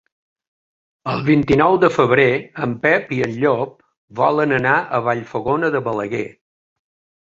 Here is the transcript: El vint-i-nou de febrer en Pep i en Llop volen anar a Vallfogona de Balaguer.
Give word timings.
El 1.11 1.19
vint-i-nou 1.27 1.75
de 1.83 1.89
febrer 1.97 2.25
en 2.67 2.73
Pep 2.85 3.13
i 3.17 3.21
en 3.27 3.35
Llop 3.43 3.75
volen 4.23 4.57
anar 4.61 4.75
a 4.81 5.03
Vallfogona 5.11 5.71
de 5.77 5.83
Balaguer. 5.91 6.27